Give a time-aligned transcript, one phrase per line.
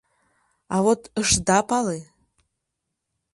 [0.73, 1.99] —А вот ышда пале!